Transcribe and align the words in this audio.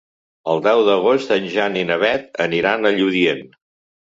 El 0.53 0.63
deu 0.67 0.79
d'agost 0.87 1.35
en 1.35 1.45
Jan 1.57 1.77
i 1.81 1.83
na 1.91 1.99
Beth 2.05 2.43
aniran 2.49 2.91
a 2.93 2.97
Lludient. 2.99 3.45